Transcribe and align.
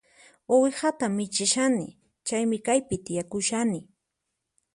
Uwihata 0.53 1.05
michishani, 1.17 1.87
chaymi 2.27 2.57
kaypi 2.65 2.95
tiyakushani 3.05 3.79